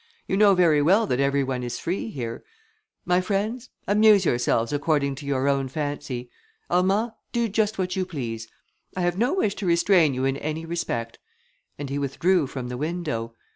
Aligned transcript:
You 0.27 0.35
know 0.35 0.55
very 0.55 0.81
well 0.81 1.05
that 1.05 1.19
every 1.19 1.43
one 1.43 1.61
is 1.61 1.77
free 1.77 2.09
here. 2.09 2.43
My 3.05 3.21
friends, 3.21 3.69
amuse 3.87 4.25
yourselves 4.25 4.73
according 4.73 5.13
to 5.17 5.27
your 5.27 5.47
own 5.47 5.67
fancy. 5.67 6.31
Armand, 6.71 7.11
do 7.31 7.47
just 7.47 7.77
what 7.77 7.95
you 7.95 8.03
please. 8.03 8.47
I 8.97 9.01
have 9.01 9.19
no 9.19 9.35
wish 9.35 9.53
to 9.57 9.67
restrain 9.67 10.15
you 10.15 10.25
in 10.25 10.37
any 10.37 10.65
respect," 10.65 11.19
and 11.77 11.87
he 11.91 11.99
withdrew 11.99 12.47
from 12.47 12.67
the 12.69 12.77
window. 12.77 13.35